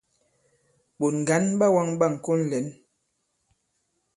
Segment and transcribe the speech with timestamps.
[0.99, 2.67] Ɓòt ŋgǎn ɓa wāŋ ɓâŋkon lɛ̂n.